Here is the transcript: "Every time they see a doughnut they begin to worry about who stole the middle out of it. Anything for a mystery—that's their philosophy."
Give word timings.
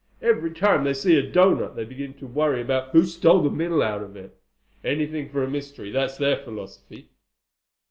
"Every 0.23 0.49
time 0.51 0.83
they 0.83 0.95
see 0.95 1.15
a 1.19 1.21
doughnut 1.31 1.75
they 1.75 1.85
begin 1.85 2.15
to 2.15 2.25
worry 2.25 2.59
about 2.59 2.89
who 2.89 3.05
stole 3.05 3.43
the 3.43 3.51
middle 3.51 3.83
out 3.83 4.01
of 4.01 4.15
it. 4.15 4.35
Anything 4.83 5.29
for 5.29 5.43
a 5.43 5.47
mystery—that's 5.47 6.17
their 6.17 6.37
philosophy." 6.37 7.11